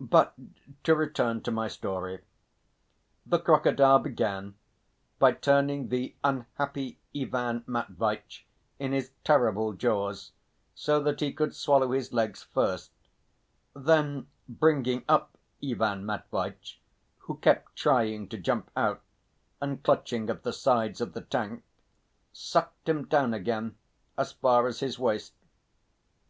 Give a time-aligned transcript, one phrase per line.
[0.00, 0.32] But
[0.84, 2.24] to return to my story.
[3.26, 4.54] The crocodile began
[5.18, 8.46] by turning the unhappy Ivan Matveitch
[8.78, 10.32] in his terrible jaws
[10.74, 12.92] so that he could swallow his legs first;
[13.76, 16.80] then bringing up Ivan Matveitch,
[17.18, 19.02] who kept trying to jump out
[19.60, 21.62] and clutching at the sides of the tank,
[22.32, 23.76] sucked him down again
[24.16, 25.34] as far as his waist.